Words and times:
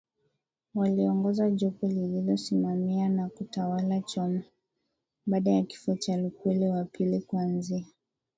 waliongoza 0.75 1.49
jopo 1.51 1.87
lililosimamia 1.87 3.09
na 3.09 3.29
kutawala 3.29 4.01
Choma 4.01 4.41
baada 5.25 5.51
ya 5.51 5.63
kifo 5.63 5.95
cha 5.95 6.17
Lukwele 6.17 6.69
wa 6.69 6.85
pili 6.85 7.19
kuanzia 7.21 7.85